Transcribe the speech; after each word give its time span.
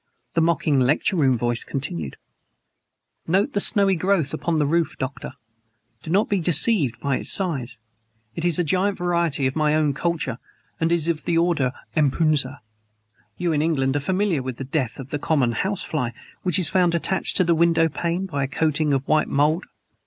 The 0.33 0.41
mocking, 0.41 0.79
lecture 0.79 1.15
room 1.15 1.37
voice 1.37 1.63
continued: 1.63 2.17
"Note 3.27 3.53
the 3.53 3.59
snowy 3.59 3.93
growth 3.93 4.33
upon 4.33 4.57
the 4.57 4.65
roof, 4.65 4.97
Doctor. 4.97 5.33
Do 6.01 6.09
not 6.09 6.27
be 6.27 6.39
deceived 6.39 6.99
by 6.99 7.17
its 7.17 7.31
size. 7.31 7.77
It 8.35 8.43
is 8.43 8.57
a 8.57 8.63
giant 8.63 8.97
variety 8.97 9.45
of 9.45 9.55
my 9.55 9.75
own 9.75 9.93
culture 9.93 10.39
and 10.79 10.91
is 10.91 11.07
of 11.07 11.25
the 11.25 11.37
order 11.37 11.71
empusa. 11.95 12.61
You, 13.37 13.51
in 13.53 13.61
England, 13.61 13.95
are 13.95 13.99
familiar 13.99 14.41
with 14.41 14.57
the 14.57 14.63
death 14.63 14.97
of 14.99 15.11
the 15.11 15.19
common 15.19 15.51
house 15.51 15.83
fly 15.83 16.13
which 16.41 16.57
is 16.57 16.67
found 16.71 16.95
attached 16.95 17.37
to 17.37 17.43
the 17.43 17.53
window 17.53 17.87
pane 17.87 18.25
by 18.25 18.41
a 18.43 18.47
coating 18.47 18.93
of 18.93 19.07
white 19.07 19.27
mold. 19.29 19.67